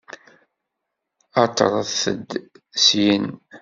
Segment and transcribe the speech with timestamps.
[1.43, 2.29] Aṭret-d
[2.85, 3.25] syin!